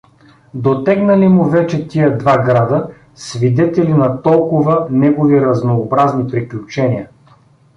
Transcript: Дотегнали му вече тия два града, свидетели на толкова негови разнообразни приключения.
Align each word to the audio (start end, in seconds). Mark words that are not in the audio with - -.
Дотегнали 0.53 1.27
му 1.27 1.45
вече 1.49 1.87
тия 1.87 2.17
два 2.17 2.37
града, 2.37 2.89
свидетели 3.15 3.93
на 3.93 4.21
толкова 4.21 4.87
негови 4.91 5.41
разнообразни 5.41 6.27
приключения. 6.27 7.09